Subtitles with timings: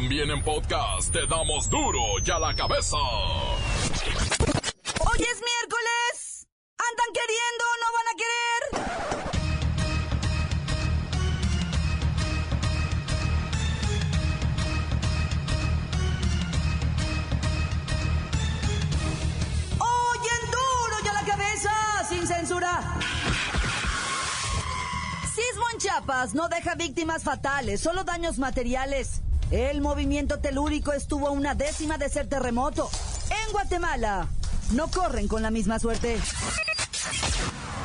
[0.00, 2.96] También en podcast te damos duro y a la cabeza.
[2.96, 3.58] Hoy
[5.18, 6.46] es miércoles.
[6.78, 8.62] ¿Andan queriendo no van a querer?
[19.80, 21.74] Hoy en duro y a la cabeza,
[22.08, 23.00] sin censura.
[25.34, 29.22] Sismo en Chiapas no deja víctimas fatales, solo daños materiales.
[29.50, 32.90] El movimiento telúrico estuvo a una décima de ser terremoto.
[33.30, 34.28] En Guatemala
[34.72, 36.16] no corren con la misma suerte.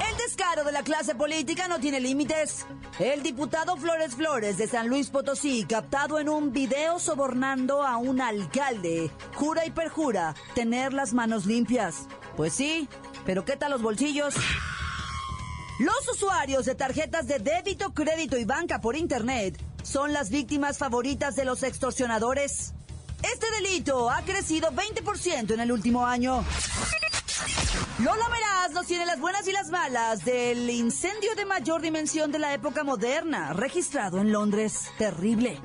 [0.09, 2.65] El descaro de la clase política no tiene límites.
[2.99, 8.19] El diputado Flores Flores de San Luis Potosí, captado en un video sobornando a un
[8.19, 12.07] alcalde, jura y perjura tener las manos limpias.
[12.35, 12.89] Pues sí,
[13.25, 14.35] pero ¿qué tal los bolsillos?
[15.79, 21.35] Los usuarios de tarjetas de débito, crédito y banca por Internet son las víctimas favoritas
[21.35, 22.73] de los extorsionadores.
[23.21, 26.43] Este delito ha crecido 20% en el último año.
[27.99, 32.39] Lola Meraz nos tiene las buenas y las malas del incendio de mayor dimensión de
[32.39, 34.89] la época moderna, registrado en Londres.
[34.97, 35.61] Terrible.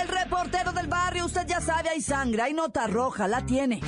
[0.00, 3.80] El reportero del barrio, usted ya sabe, hay sangre, hay nota roja, la tiene.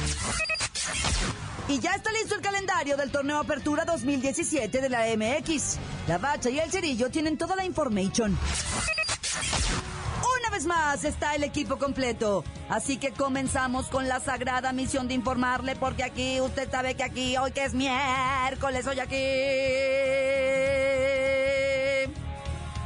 [1.68, 5.76] Y ya está listo el calendario del torneo Apertura 2017 de la MX.
[6.06, 8.38] La Bacha y el Cerillo tienen toda la information.
[10.38, 12.42] Una vez más está el equipo completo.
[12.70, 17.36] Así que comenzamos con la sagrada misión de informarle, porque aquí, usted sabe que aquí,
[17.36, 19.16] hoy que es miércoles, hoy aquí.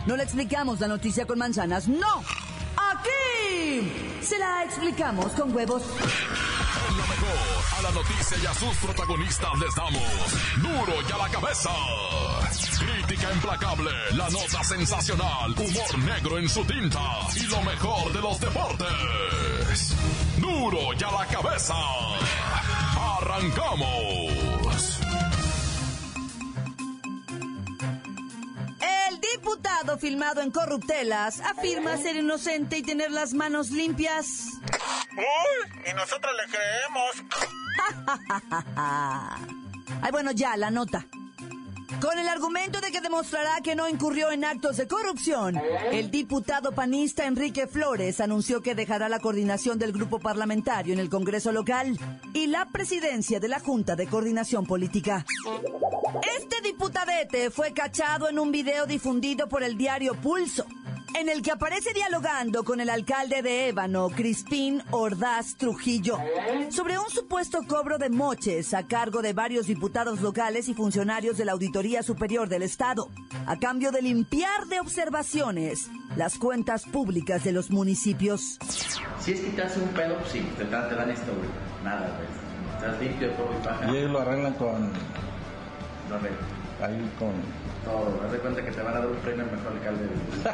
[0.06, 2.24] No le explicamos la noticia con manzanas, no.
[2.76, 5.84] Aquí se la explicamos con huevos.
[7.92, 10.02] Noticia y a sus protagonistas les damos
[10.56, 11.70] duro y a la cabeza.
[12.78, 17.00] Crítica implacable, la nota sensacional, humor negro en su tinta
[17.36, 19.96] y lo mejor de los deportes.
[20.38, 21.74] Duro y a la cabeza.
[23.18, 25.00] Arrancamos.
[29.08, 34.46] El diputado filmado en corruptelas afirma ser inocente y tener las manos limpias.
[35.16, 37.61] Uy, y nosotros le creemos.
[40.02, 41.06] Ay, bueno, ya, la nota.
[42.00, 45.60] Con el argumento de que demostrará que no incurrió en actos de corrupción,
[45.92, 51.10] el diputado panista Enrique Flores anunció que dejará la coordinación del grupo parlamentario en el
[51.10, 51.98] Congreso local
[52.32, 55.24] y la presidencia de la Junta de Coordinación Política.
[56.38, 60.66] Este diputadete fue cachado en un video difundido por el diario Pulso,
[61.18, 66.18] en el que aparece dialogando con el alcalde de Ébano, Crispín Ordaz Trujillo,
[66.70, 71.44] sobre un supuesto cobro de moches a cargo de varios diputados locales y funcionarios de
[71.44, 73.08] la Auditoría Superior del Estado,
[73.46, 78.58] a cambio de limpiar de observaciones las cuentas públicas de los municipios.
[79.20, 81.48] Si es quitarse un pedo, pues sí, te, dan- te dan esto, güey.
[81.84, 82.76] Nada, güey.
[82.76, 83.92] Estás limpio de polvo y paja.
[83.92, 84.92] Y ellos lo arreglan con.
[86.08, 86.38] No arreglo.
[86.82, 87.32] Ahí con.
[87.84, 88.24] Todo.
[88.24, 90.46] Haz de cuenta que te van a dar un premio al mejor alcalde del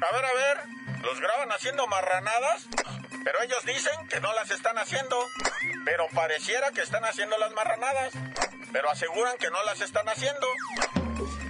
[0.00, 0.58] A ver, a ver,
[1.02, 2.66] los graban haciendo marranadas,
[3.24, 5.16] pero ellos dicen que no las están haciendo.
[5.84, 8.12] Pero pareciera que están haciendo las marranadas,
[8.72, 10.46] pero aseguran que no las están haciendo.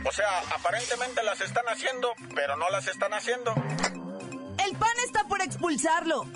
[0.07, 3.55] O sea, aparentemente las están haciendo, pero no las están haciendo.
[4.65, 6.27] El PAN está por expulsarlo,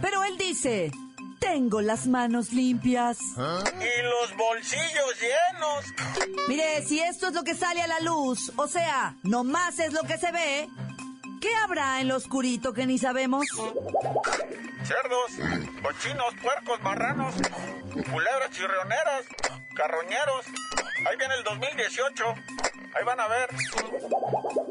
[0.00, 0.90] pero él dice,
[1.40, 3.18] tengo las manos limpias.
[3.18, 6.38] Y los bolsillos llenos.
[6.46, 10.02] Mire, si esto es lo que sale a la luz, o sea, nomás es lo
[10.02, 10.68] que se ve,
[11.40, 13.46] ¿qué habrá en lo oscurito que ni sabemos?
[14.84, 15.32] Cerdos,
[15.82, 17.34] cochinos, puercos, marranos,
[17.92, 19.24] culebras chirrioneras,
[19.74, 20.46] carroñeros.
[21.08, 22.24] Ahí viene el 2018.
[22.94, 23.48] Ahí van a ver.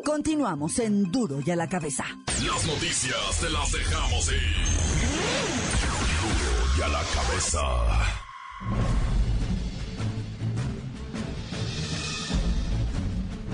[0.06, 2.06] Continuamos en Duro y a la cabeza.
[2.46, 4.69] Las noticias te las dejamos ir.
[6.82, 7.60] A la cabeza.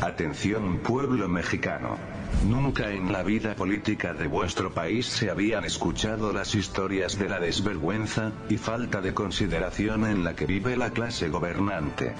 [0.02, 1.98] Atención pueblo mexicano.
[2.46, 7.40] Nunca en la vida política de vuestro país se habían escuchado las historias de la
[7.40, 12.14] desvergüenza y falta de consideración en la que vive la clase gobernante.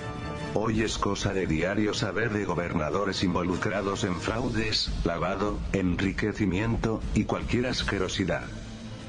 [0.56, 7.68] Hoy es cosa de diario saber de gobernadores involucrados en fraudes, lavado, enriquecimiento y cualquier
[7.68, 8.65] asquerosidad.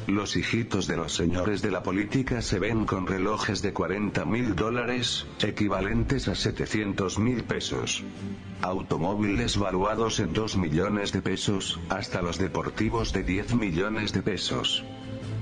[0.06, 4.54] Los hijitos de los señores de la política se ven con relojes de 40 mil
[4.54, 8.04] dólares, equivalentes a 700 mil pesos.
[8.62, 14.84] Automóviles valuados en 2 millones de pesos, hasta los deportivos de 10 millones de pesos.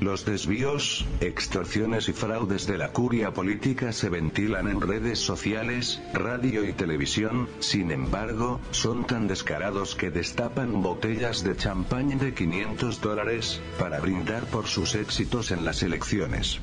[0.05, 6.63] Los desvíos, extorsiones y fraudes de la curia política se ventilan en redes sociales, radio
[6.69, 13.63] y televisión, sin embargo, son tan descarados que destapan botellas de champán de 500 dólares,
[13.79, 16.61] para brindar por sus éxitos en las elecciones.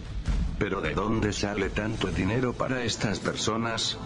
[0.59, 3.97] Pero ¿de dónde sale tanto dinero para estas personas?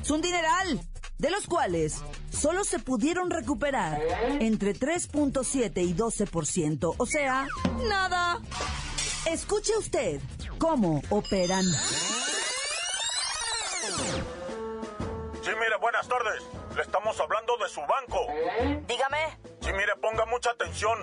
[0.00, 0.80] Es un dineral,
[1.18, 4.00] de los cuales solo se pudieron recuperar
[4.40, 7.46] entre 3.7 y 12%, o sea,
[7.88, 8.40] nada.
[9.26, 10.20] Escuche usted
[10.58, 11.64] cómo operan.
[15.86, 16.42] Buenas tardes.
[16.74, 18.26] Le estamos hablando de su banco.
[18.88, 19.38] Dígame.
[19.60, 20.98] Sí, mire, ponga mucha atención.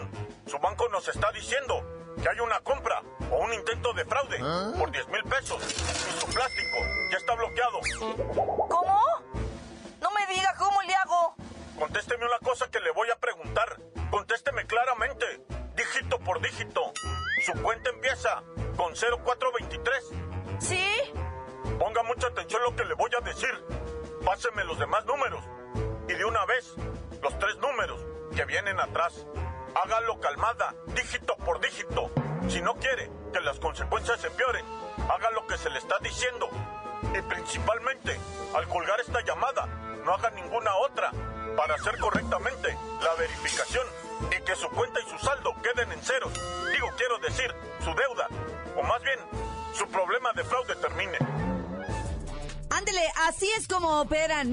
[0.45, 1.81] Su banco nos está diciendo
[2.21, 3.01] que hay una compra
[3.31, 4.39] o un intento de fraude
[4.77, 6.77] por 10 mil pesos y su plástico
[7.09, 7.79] ya está bloqueado.
[8.67, 8.99] ¿Cómo?
[10.01, 11.35] No me diga cómo le hago.
[11.79, 13.79] Contésteme una cosa que le voy a preguntar.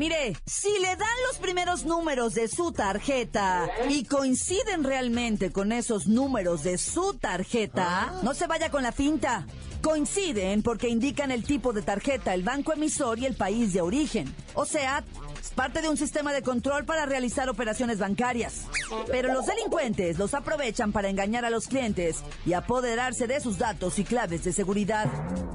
[0.01, 6.07] Mire, si le dan los primeros números de su tarjeta y coinciden realmente con esos
[6.07, 9.47] números de su tarjeta, no se vaya con la finta.
[9.83, 14.35] Coinciden porque indican el tipo de tarjeta, el banco emisor y el país de origen.
[14.55, 15.05] O sea,
[15.39, 18.63] es parte de un sistema de control para realizar operaciones bancarias.
[19.09, 23.99] Pero los delincuentes los aprovechan para engañar a los clientes y apoderarse de sus datos
[23.99, 25.11] y claves de seguridad.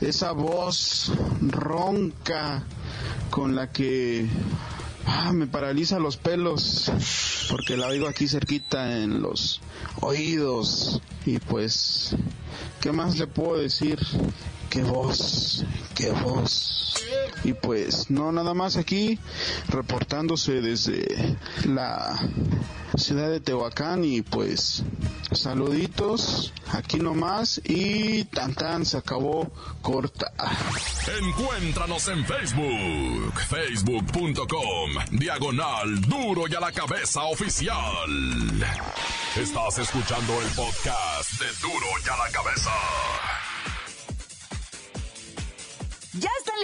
[0.00, 2.64] esa voz ronca
[3.30, 4.28] con la que
[5.10, 6.92] Ah, me paraliza los pelos
[7.50, 9.60] porque la oigo aquí cerquita en los
[10.02, 12.14] oídos y pues
[12.82, 13.98] ¿qué más le puedo decir?
[14.70, 17.04] Qué voz, qué voz.
[17.44, 19.18] Y pues no nada más aquí
[19.68, 22.18] reportándose desde la
[22.96, 24.82] ciudad de Tehuacán y pues
[25.32, 30.32] saluditos aquí nomás y tan tan se acabó corta.
[31.20, 37.76] Encuéntranos en Facebook, facebook.com, diagonal duro y a la cabeza oficial.
[39.36, 42.70] Estás escuchando el podcast de duro y a la cabeza.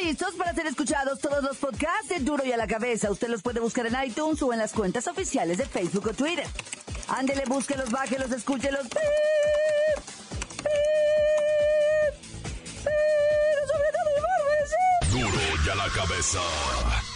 [0.04, 3.10] Listos para ser escuchados todos los podcasts de Duro y a la Cabeza.
[3.10, 6.46] Usted los puede buscar en iTunes o en las cuentas oficiales de Facebook o Twitter.
[7.08, 8.82] Ándele, búsquelos, bájelos, escúchelos.
[8.82, 9.00] ¡Pip!
[10.58, 10.68] ¡Pip!
[12.84, 14.76] Pero sobre todo, infórmese.
[15.10, 16.40] Duro y a la cabeza.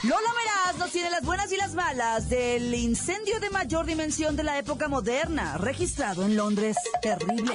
[0.05, 4.45] Lola Meraz nos tiene las buenas y las malas del incendio de mayor dimensión de
[4.45, 6.79] la época moderna, registrado en Londres.
[7.03, 7.53] Terrible.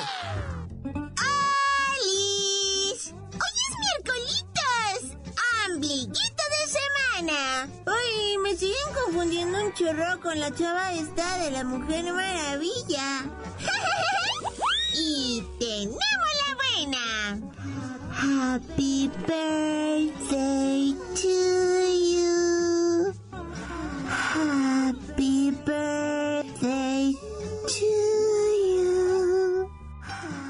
[8.57, 13.25] Siguen confundiendo un chorro con la chava esta de la Mujer Maravilla!
[14.93, 17.03] y tenemos la buena.
[18.11, 21.27] Happy birthday to
[22.11, 23.13] you.
[24.07, 27.15] Happy birthday
[27.67, 27.85] to
[28.67, 29.69] you.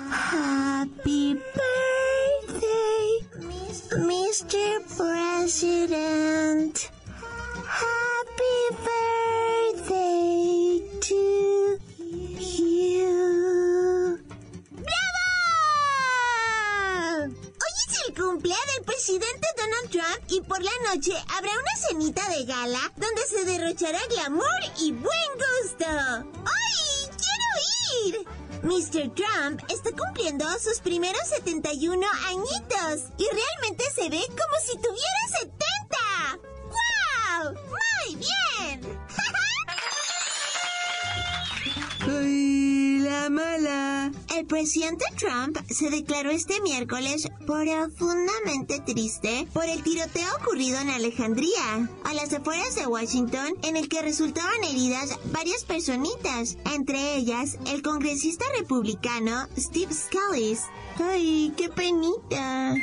[0.10, 3.08] Happy birthday,
[3.98, 4.82] Mr.
[4.98, 6.03] President.
[18.14, 22.92] El cumpleaños del presidente Donald Trump y por la noche habrá una cenita de gala
[22.96, 24.46] donde se derrochará glamour
[24.80, 25.86] y buen gusto.
[25.86, 27.10] ¡Ay!
[27.18, 28.28] ¡Quiero ir!
[28.64, 29.14] Mr.
[29.14, 35.60] Trump está cumpliendo sus primeros 71 añitos y realmente se ve como si tuviera 70.
[36.70, 37.54] ¡Wow!
[37.54, 39.00] ¡Muy bien!
[42.22, 44.12] ¡Ay, la mala!
[44.36, 51.88] El presidente Trump se declaró este miércoles profundamente triste por el tiroteo ocurrido en Alejandría,
[52.04, 57.84] a las afueras de Washington, en el que resultaban heridas varias personitas, entre ellas el
[57.84, 60.64] congresista republicano Steve Scalise.
[61.00, 62.74] ¡Ay, qué penita!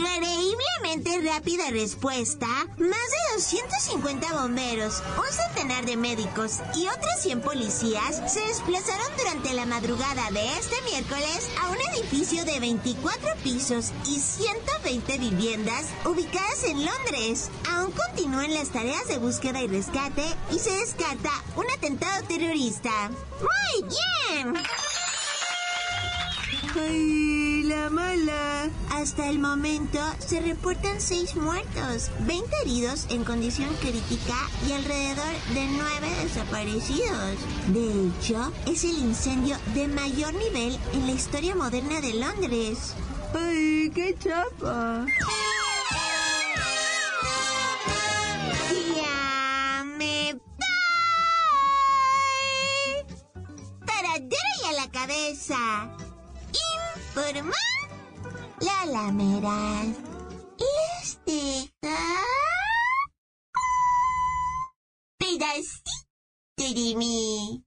[0.00, 2.46] Increíblemente rápida respuesta,
[2.78, 9.52] más de 250 bomberos, un centenar de médicos y otros 100 policías se desplazaron durante
[9.52, 16.64] la madrugada de este miércoles a un edificio de 24 pisos y 120 viviendas ubicadas
[16.64, 17.50] en Londres.
[17.70, 23.10] Aún continúan las tareas de búsqueda y rescate y se descarta un atentado terrorista.
[23.40, 24.54] ¡Muy bien!
[26.76, 27.29] ¡Ay,
[27.70, 28.68] la mala!
[28.90, 34.34] Hasta el momento se reportan seis muertos, 20 heridos en condición crítica
[34.68, 37.38] y alrededor de nueve desaparecidos.
[37.68, 42.94] De hecho, es el incendio de mayor nivel en la historia moderna de Londres.
[43.34, 45.06] ¡Ay, qué chapa!
[48.96, 50.40] ¡Ya me voy!
[53.86, 56.09] ¡Para y a la cabeza!
[57.10, 57.56] Informa
[58.60, 59.96] la lameras.
[61.02, 61.72] Este
[65.18, 65.90] pedacito
[66.56, 67.64] de mí.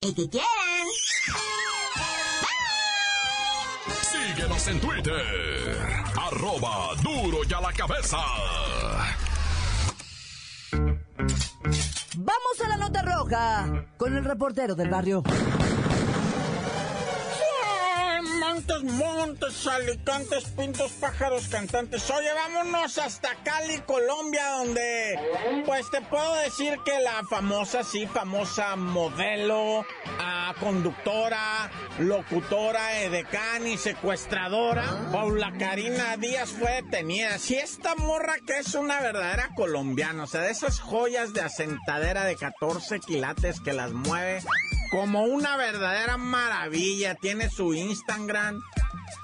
[0.00, 0.86] El que quieran.
[4.00, 6.04] Síguenos en Twitter.
[6.16, 8.18] Arroba duro y a la cabeza.
[12.16, 15.22] Vamos a la nota roja con el reportero del barrio.
[18.50, 22.10] Montes, montes, alicantes, pintos, pájaros, cantantes.
[22.10, 28.74] Oye, vámonos hasta Cali, Colombia, donde pues te puedo decir que la famosa, sí, famosa
[28.74, 29.86] modelo,
[30.18, 37.38] ah, conductora, locutora, edecán y secuestradora, Paula Karina Díaz fue detenida.
[37.38, 42.24] Si esta morra que es una verdadera colombiana, o sea, de esas joyas de asentadera
[42.24, 44.42] de 14 quilates que las mueve
[44.90, 48.60] como una verdadera maravilla, tiene su Instagram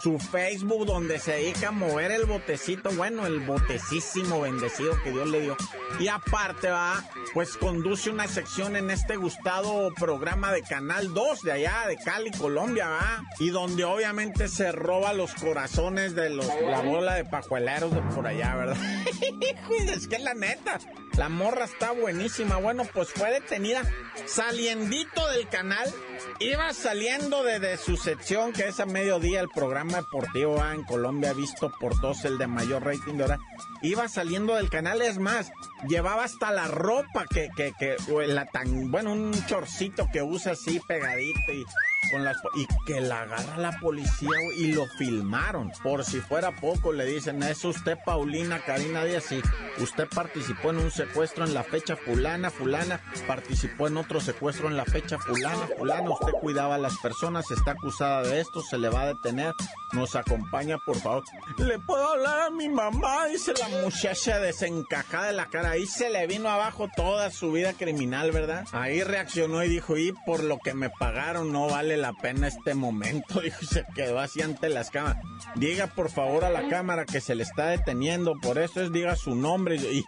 [0.07, 5.29] su Facebook donde se dedica a mover el botecito, bueno, el botecísimo bendecido que Dios
[5.29, 5.57] le dio.
[5.99, 11.53] Y aparte va, pues conduce una sección en este gustado programa de Canal 2 de
[11.53, 13.25] allá, de Cali, Colombia, va.
[13.39, 18.27] Y donde obviamente se roba los corazones de los, la bola de pajueleros de por
[18.27, 18.77] allá, ¿verdad?
[19.89, 20.79] es que la neta,
[21.17, 22.57] la morra está buenísima.
[22.57, 23.83] Bueno, pues fue detenida
[24.27, 25.93] saliendito del canal.
[26.41, 31.73] Iba saliendo desde su sección, que es a mediodía el programa deportivo en Colombia, visto
[31.81, 33.39] por todos el de mayor rating de hora.
[33.83, 35.51] Iba saliendo del canal, es más,
[35.89, 37.97] llevaba hasta la ropa que, que, que,
[38.27, 41.65] la tan, bueno, un chorcito que usa así pegadito y
[42.11, 45.71] con y que la agarra la policía y lo filmaron.
[45.83, 49.43] Por si fuera poco, le dicen, es usted Paulina Karina Díaz y
[49.83, 54.77] usted participó en un secuestro en la fecha fulana, fulana, participó en otro secuestro en
[54.77, 58.89] la fecha fulana, fulana, usted cuidaba a las personas, está acusada de esto, se le
[58.89, 59.55] va a detener,
[59.93, 61.25] nos acompaña, por favor.
[61.59, 63.27] ¿Le puedo hablar a mi mamá?
[63.27, 65.71] Dice la muchacha desencajada de la cara.
[65.71, 68.67] Ahí se le vino abajo toda su vida criminal, ¿verdad?
[68.73, 72.75] Ahí reaccionó y dijo, y por lo que me pagaron no vale la pena este
[72.75, 73.41] momento.
[73.43, 75.23] Dijo, y se quedó así ante las cámaras.
[75.55, 79.15] Diga por favor a la cámara que se le está deteniendo, por eso es diga
[79.15, 79.77] su nombre.
[79.77, 80.05] Y,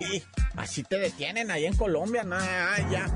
[0.57, 3.07] así te detienen ahí en Colombia, nada, ya.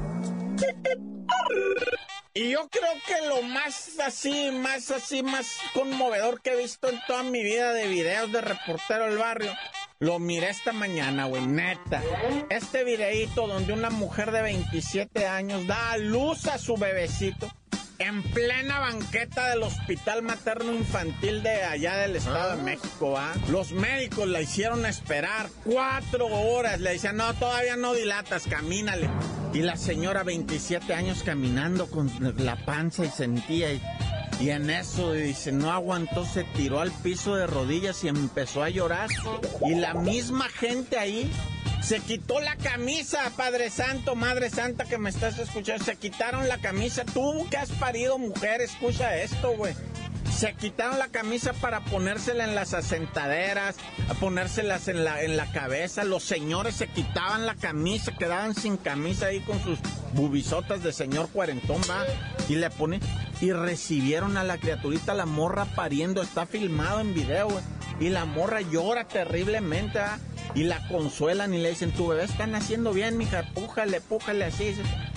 [2.34, 6.98] Y yo creo que lo más así, más así, más conmovedor que he visto en
[7.06, 9.52] toda mi vida de videos de reportero del barrio,
[9.98, 12.02] lo miré esta mañana, güey, neta.
[12.48, 17.48] Este videíto donde una mujer de 27 años da a luz a su bebecito
[18.02, 22.64] en plena banqueta del Hospital Materno Infantil de allá del Estado de ah.
[22.64, 23.32] México, ¿va?
[23.48, 26.80] Los médicos la hicieron esperar cuatro horas.
[26.80, 29.08] Le decían, no, todavía no dilatas, camínale.
[29.52, 33.72] Y la señora, 27 años, caminando con la panza y sentía.
[33.72, 33.82] Y,
[34.40, 38.70] y en eso, dice, no aguantó, se tiró al piso de rodillas y empezó a
[38.70, 39.08] llorar.
[39.64, 41.30] Y la misma gente ahí
[41.82, 45.84] se quitó la camisa, Padre Santo, Madre Santa que me estás escuchando.
[45.84, 47.04] Se quitaron la camisa.
[47.04, 49.74] Tú que has parido mujer, escucha esto, güey.
[50.32, 53.76] Se quitaron la camisa para ponérsela en las asentaderas,
[54.08, 56.04] a ponérselas en la, en la cabeza.
[56.04, 59.78] Los señores se quitaban la camisa, quedaban sin camisa ahí con sus
[60.14, 62.04] bubisotas de señor cuarentón, va.
[62.48, 63.00] Y le ponen.
[63.40, 66.22] Y recibieron a la criaturita, la morra pariendo.
[66.22, 67.64] Está filmado en video, güey.
[68.00, 70.18] Y la morra llora terriblemente, ¿ah?
[70.54, 74.74] Y la consuelan y le dicen, tu bebé está naciendo bien, mija, pújale, pújale así.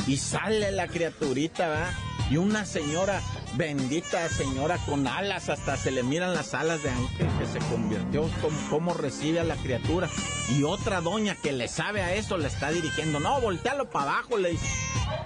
[0.08, 1.90] Y sale la criaturita, ¿va?
[2.30, 3.22] Y una señora,
[3.56, 8.28] bendita señora con alas, hasta se le miran las alas de ángel que se convirtió,
[8.70, 10.10] cómo, recibe a la criatura.
[10.58, 14.38] Y otra doña que le sabe a eso le está dirigiendo, no, voltealo para abajo,
[14.38, 14.66] le dice.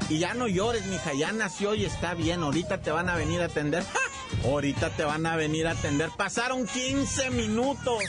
[0.10, 3.41] Y ya no llores, mija, ya nació y está bien, ahorita te van a venir
[3.41, 3.84] a atender.
[4.43, 6.10] Ahorita te van a venir a atender.
[6.15, 8.04] Pasaron 15 minutos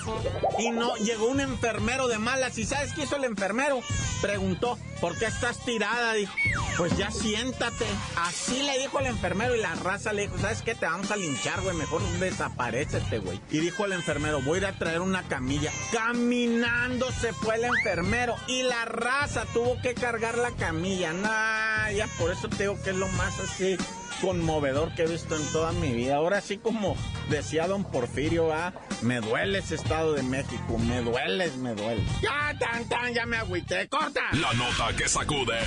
[0.58, 2.56] y no llegó un enfermero de malas.
[2.58, 3.80] ¿Y sabes qué hizo el enfermero?
[4.22, 6.14] Preguntó, ¿por qué estás tirada?
[6.14, 6.32] Dijo,
[6.76, 7.86] pues ya siéntate.
[8.16, 10.74] Así le dijo el enfermero y la raza le dijo, ¿sabes qué?
[10.74, 11.76] Te vamos a linchar, güey.
[11.76, 13.40] Mejor desaparecete, güey.
[13.50, 15.72] Y dijo el enfermero, voy a ir a traer una camilla.
[15.92, 21.12] Caminando se fue el enfermero y la raza tuvo que cargar la camilla.
[21.12, 23.76] Nah, ya por eso te que es lo más así
[24.20, 26.16] conmovedor que he visto en toda mi vida.
[26.16, 26.96] Ahora sí, como
[27.28, 32.04] decía don Porfirio, ah, me duele ese Estado de México, me duele, me duele.
[32.22, 34.22] Ya, tan, tan, ya me agüité, corta.
[34.32, 35.58] La nota que sacude.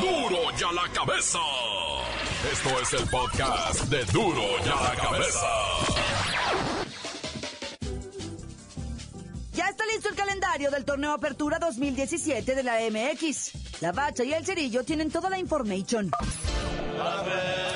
[0.00, 1.38] Duro, duro ya la cabeza.
[2.52, 5.46] Esto es el podcast de Duro ya la cabeza.
[9.54, 13.80] Ya está listo el calendario del torneo Apertura 2017 de la MX.
[13.80, 16.10] La Bacha y el Cerillo tienen toda la información.
[16.98, 17.67] ¡La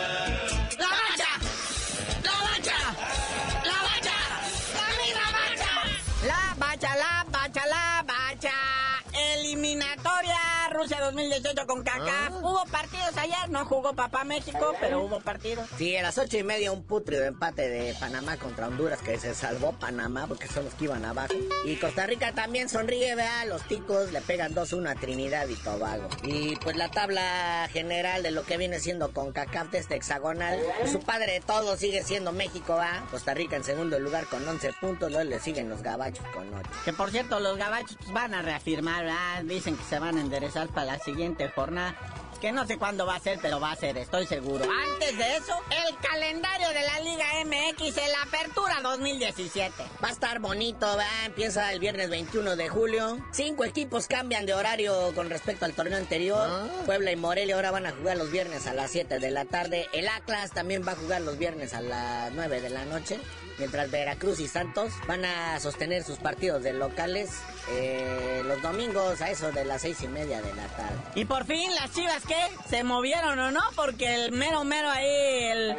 [11.40, 11.82] 2018 con.
[11.88, 12.30] Ah.
[12.40, 15.68] Hubo partidos ayer, no jugó Papá México, pero hubo partidos.
[15.78, 19.34] Sí, a las ocho y media un putrido empate de Panamá contra Honduras que se
[19.34, 21.34] salvó Panamá porque son los que iban abajo.
[21.64, 26.08] Y Costa Rica también sonríe, vea, los ticos le pegan 2-1 a Trinidad y Tobago.
[26.22, 30.58] Y pues la tabla general de lo que viene siendo con CACAF de este hexagonal,
[30.80, 33.06] pues, su padre de todo sigue siendo México, va.
[33.10, 36.70] Costa Rica en segundo lugar con 11 puntos, luego le siguen los gabachos con 8.
[36.84, 39.42] Que por cierto, los gabachos van a reafirmar, ¿verdad?
[39.44, 41.21] Dicen que se van a enderezar para la siguiente
[41.56, 41.94] jornada.
[42.42, 44.64] Que no sé cuándo va a ser, pero va a ser, estoy seguro.
[44.64, 49.84] Antes de eso, el calendario de la Liga MX en la Apertura 2017.
[50.02, 51.06] Va a estar bonito, va.
[51.24, 53.24] Empieza el viernes 21 de julio.
[53.30, 56.68] Cinco equipos cambian de horario con respecto al torneo anterior.
[56.84, 59.86] Puebla y Morelia ahora van a jugar los viernes a las 7 de la tarde.
[59.92, 63.20] El Atlas también va a jugar los viernes a las 9 de la noche.
[63.58, 67.30] Mientras Veracruz y Santos van a sostener sus partidos de locales
[67.70, 70.96] eh, los domingos a eso de las seis y media de la tarde.
[71.14, 72.24] Y por fin las chivas,
[72.68, 73.60] ¿Se movieron o no?
[73.76, 75.76] Porque el mero mero ahí, el,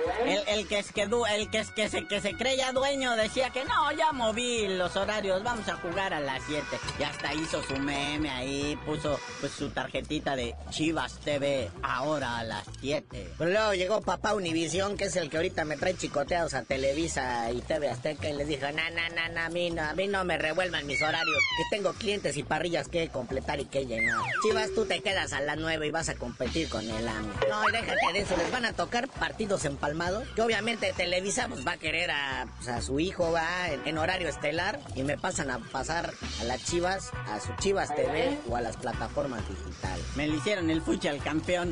[0.47, 3.65] el, que es que, el que, es que, se, que se creía dueño decía que
[3.65, 6.63] no, ya moví los horarios, vamos a jugar a las 7.
[6.99, 12.43] Y hasta hizo su meme ahí, puso pues su tarjetita de Chivas TV, ahora a
[12.43, 13.31] las 7.
[13.37, 17.51] Pero luego llegó papá Univisión, que es el que ahorita me trae chicoteados a Televisa
[17.51, 20.07] y TV Azteca, y les dijo, na, na, na, na, a mí no, a mí
[20.07, 24.21] no me revuelvan mis horarios, que tengo clientes y parrillas que completar y que llenar.
[24.43, 27.33] Chivas, tú te quedas a las 9 y vas a competir con el AME.
[27.49, 31.65] No, y déjate de eso, les van a tocar partidos empalmados, que obviamente Televisa pues,
[31.65, 35.17] va a querer a, pues, a su hijo, va en, en horario estelar, y me
[35.17, 40.05] pasan a pasar a las Chivas, a su Chivas TV o a las plataformas digitales.
[40.15, 41.71] Me le hicieron el fuchi al campeón.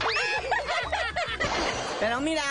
[2.02, 2.42] Pero mira,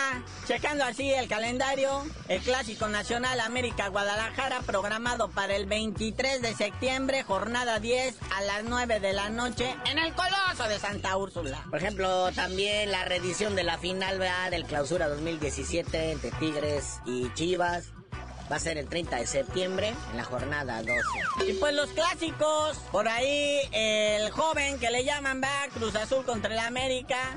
[0.47, 7.23] checando así el calendario, el Clásico Nacional América Guadalajara programado para el 23 de septiembre,
[7.23, 11.65] jornada 10 a las 9 de la noche en el Coloso de Santa Úrsula.
[11.69, 14.51] Por ejemplo, también la reedición de la final ¿verdad?
[14.51, 17.89] del Clausura 2017 entre Tigres y Chivas.
[18.49, 20.95] Va a ser el 30 de septiembre en la jornada 12.
[21.45, 26.53] Y pues los clásicos, por ahí el joven que le llaman va Cruz Azul contra
[26.53, 27.35] el América.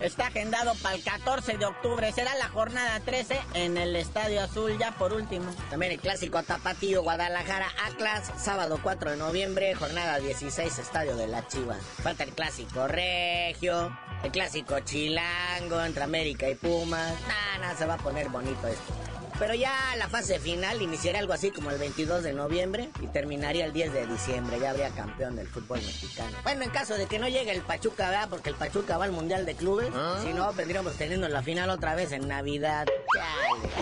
[0.00, 2.10] Está agendado para el 14 de octubre.
[2.12, 5.50] Será la jornada 13 en el Estadio Azul, ya por último.
[5.70, 11.46] También el clásico Tapatío Guadalajara Atlas, sábado 4 de noviembre, jornada 16, Estadio de la
[11.46, 11.82] Chivas.
[12.02, 17.14] Falta el clásico Regio, el clásico Chilango entre América y Pumas.
[17.28, 19.11] Nah, nah, se va a poner bonito esto.
[19.38, 23.64] Pero ya la fase final iniciará algo así como el 22 de noviembre y terminaría
[23.64, 24.58] el 10 de diciembre.
[24.60, 26.36] Ya habría campeón del fútbol mexicano.
[26.42, 28.28] Bueno, en caso de que no llegue el Pachuca, ¿verdad?
[28.28, 29.90] Porque el Pachuca va al Mundial de Clubes.
[30.22, 32.86] Si no, vendríamos teniendo la final otra vez en Navidad.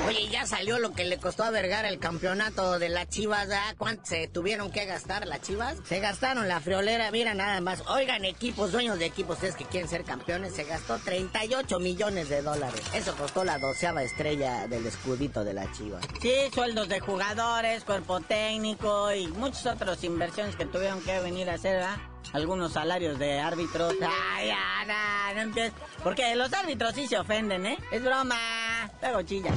[0.07, 3.75] Oye, ya salió lo que le costó a Vergara el campeonato de las Chivas, ¿verdad?
[3.79, 5.79] ¿Cuánto se tuvieron que gastar las Chivas?
[5.85, 7.83] Se gastaron la friolera, mira nada más.
[7.89, 12.43] Oigan, equipos, dueños de equipos, ustedes que quieren ser campeones, se gastó 38 millones de
[12.43, 12.81] dólares.
[12.95, 16.05] Eso costó la doceava estrella del escudito de la Chivas.
[16.21, 21.55] Sí, sueldos de jugadores, cuerpo técnico y muchas otras inversiones que tuvieron que venir a
[21.55, 22.10] hacer, ¿verdad?
[22.33, 23.95] Algunos salarios de árbitros.
[24.01, 25.73] Ay, ya, no, empieces.
[26.03, 27.79] Porque los árbitros sí se ofenden, ¿eh?
[27.91, 28.91] Es broma.
[29.03, 29.53] Luego chilla.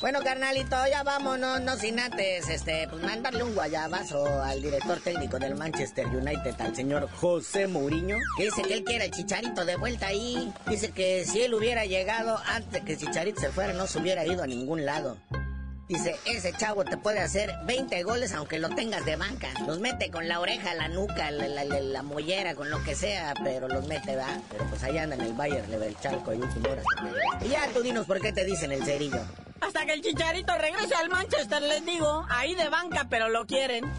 [0.00, 5.38] Bueno, carnalito, ya vámonos, no sin antes, este, pues mandarle un guayabazo al director técnico
[5.38, 9.76] del Manchester United, al señor José Mourinho, que dice que él quiere el Chicharito de
[9.76, 10.54] vuelta ahí.
[10.70, 14.42] Dice que si él hubiera llegado antes que Chicharito se fuera, no se hubiera ido
[14.42, 15.18] a ningún lado.
[15.90, 19.48] Dice, ese chavo te puede hacer 20 goles aunque lo tengas de banca.
[19.66, 22.94] Los mete con la oreja, la nuca, la, la, la- la mollera, con lo que
[22.94, 24.28] sea, pero los mete, va.
[24.52, 26.82] Pero pues allá anda en el Bayern, Leverchalco y último hora.
[27.44, 29.18] Y ya tú dinos por qué te dicen el cerillo.
[29.60, 32.24] Hasta que el chicharito regrese al Manchester, les digo.
[32.28, 33.84] Ahí de banca, pero lo quieren.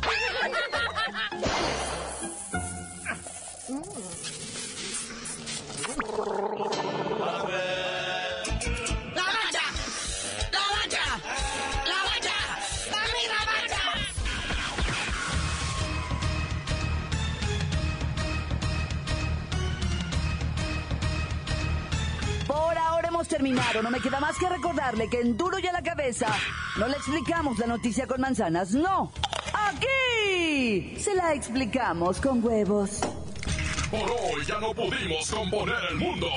[23.31, 23.81] terminado.
[23.81, 26.27] No me queda más que recordarle que en Duro y a la Cabeza
[26.77, 28.71] no le explicamos la noticia con manzanas.
[28.71, 29.11] No.
[29.53, 32.99] Aquí se la explicamos con huevos.
[33.89, 36.27] Por hoy ya no pudimos componer el mundo.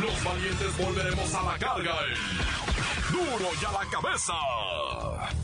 [0.00, 5.43] Los valientes volveremos a la carga en Duro y a la cabeza.